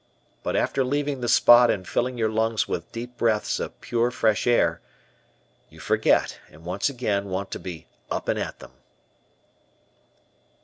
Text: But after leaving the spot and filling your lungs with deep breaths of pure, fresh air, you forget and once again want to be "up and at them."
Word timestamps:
But 0.41 0.55
after 0.55 0.83
leaving 0.83 1.21
the 1.21 1.29
spot 1.29 1.69
and 1.69 1.87
filling 1.87 2.17
your 2.17 2.31
lungs 2.31 2.67
with 2.67 2.91
deep 2.91 3.17
breaths 3.19 3.59
of 3.59 3.79
pure, 3.81 4.09
fresh 4.09 4.47
air, 4.47 4.81
you 5.69 5.79
forget 5.79 6.39
and 6.49 6.65
once 6.65 6.89
again 6.89 7.25
want 7.29 7.51
to 7.51 7.59
be 7.59 7.85
"up 8.09 8.27
and 8.27 8.39
at 8.39 8.57
them." 8.57 8.71